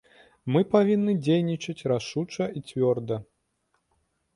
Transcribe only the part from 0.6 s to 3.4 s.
павінны дзейнічаць рашуча і цвёрда.